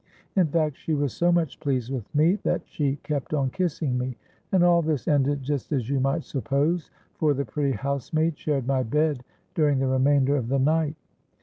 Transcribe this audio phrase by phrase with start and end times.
[0.35, 4.17] In fact she was so much pleased with me, that she kept on kissing me;
[4.51, 9.23] and all this ended just as you might suppose—for the pretty housemaid shared my bed
[9.53, 10.95] during the remainder of the night.